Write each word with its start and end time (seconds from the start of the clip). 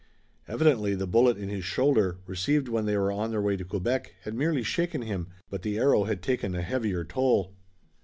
Evidently, 0.47 0.95
the 0.95 1.05
bullet 1.05 1.37
in 1.37 1.49
his 1.49 1.63
shoulder, 1.63 2.17
received 2.25 2.67
when 2.67 2.87
they 2.87 2.97
were 2.97 3.11
on 3.11 3.29
their 3.29 3.39
way 3.39 3.55
to 3.55 3.63
Quebec, 3.63 4.15
had 4.23 4.33
merely 4.33 4.63
shaken 4.63 5.03
him, 5.03 5.27
but 5.51 5.61
the 5.61 5.77
arrow 5.77 6.05
had 6.05 6.23
taken 6.23 6.55
a 6.55 6.63
heavier 6.63 7.03
toll. 7.03 7.53